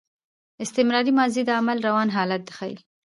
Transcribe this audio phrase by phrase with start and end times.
[0.63, 2.75] استمراري ماضي د عمل روان حالت ښيي.